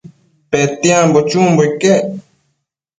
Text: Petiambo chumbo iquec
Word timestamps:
Petiambo 0.49 1.19
chumbo 1.29 1.61
iquec 1.69 2.05